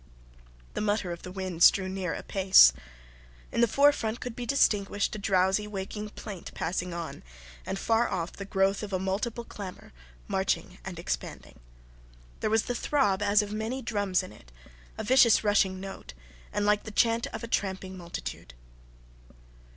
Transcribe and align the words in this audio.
The 0.73 0.81
mutter 0.81 1.11
of 1.11 1.21
the 1.21 1.31
winds 1.31 1.69
drew 1.69 1.87
near 1.87 2.15
apace. 2.15 2.73
In 3.51 3.61
the 3.61 3.67
forefront 3.67 4.19
could 4.19 4.35
be 4.35 4.47
distinguished 4.47 5.15
a 5.15 5.19
drowsy 5.19 5.67
waking 5.67 6.09
plaint 6.09 6.51
passing 6.55 6.91
on, 6.91 7.21
and 7.67 7.77
far 7.77 8.09
off 8.09 8.31
the 8.33 8.43
growth 8.45 8.81
of 8.81 8.91
a 8.93 8.97
multiple 8.97 9.43
clamour, 9.43 9.93
marching 10.27 10.79
and 10.83 10.97
expanding. 10.97 11.59
There 12.39 12.49
was 12.49 12.63
the 12.63 12.73
throb 12.73 13.21
as 13.21 13.43
of 13.43 13.53
many 13.53 13.83
drums 13.83 14.23
in 14.23 14.31
it, 14.31 14.51
a 14.97 15.03
vicious 15.03 15.43
rushing 15.43 15.79
note, 15.79 16.15
and 16.51 16.65
like 16.65 16.81
the 16.81 16.89
chant 16.89 17.27
of 17.27 17.43
a 17.43 17.47
tramping 17.47 17.95
multitude. 17.95 18.55